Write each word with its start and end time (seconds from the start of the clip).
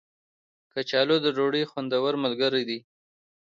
کچالو 0.73 1.15
د 1.21 1.27
ډوډۍ 1.35 1.63
خوندور 1.71 2.13
ملګری 2.23 2.63
دی 2.69 2.79